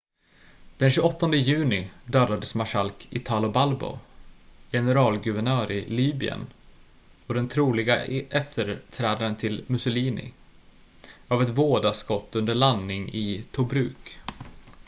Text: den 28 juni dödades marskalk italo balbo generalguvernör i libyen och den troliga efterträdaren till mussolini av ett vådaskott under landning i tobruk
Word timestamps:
den 0.77 0.89
28 0.91 1.35
juni 1.37 1.91
dödades 2.05 2.55
marskalk 2.55 3.07
italo 3.09 3.49
balbo 3.49 3.99
generalguvernör 4.71 5.71
i 5.71 5.89
libyen 5.89 6.47
och 7.27 7.33
den 7.33 7.47
troliga 7.49 8.05
efterträdaren 8.29 9.35
till 9.35 9.63
mussolini 9.67 10.33
av 11.27 11.41
ett 11.41 11.49
vådaskott 11.49 12.35
under 12.35 12.55
landning 12.55 13.09
i 13.13 13.45
tobruk 13.51 14.17